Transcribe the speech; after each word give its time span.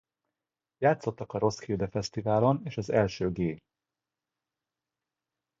Játszottak 0.77 1.33
a 1.33 1.37
Roskilde 1.39 1.87
Festivalon 1.87 2.61
és 2.63 2.77
az 2.77 2.89
első 2.89 3.31
G! 3.31 3.61